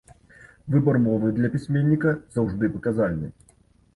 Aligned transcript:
Выбар 0.75 0.97
мовы 1.07 1.27
для 1.39 1.51
пісьменніка 1.57 2.13
заўжды 2.37 2.73
паказальны. 2.79 3.27